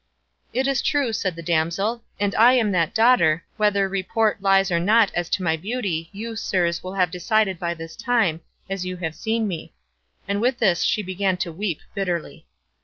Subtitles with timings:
[0.51, 4.79] "It is true," said the damsel, "and I am that daughter; whether report lies or
[4.79, 8.97] not as to my beauty, you, sirs, will have decided by this time, as you
[8.97, 9.73] have seen me;"
[10.27, 12.47] and with this she began to weep bitterly.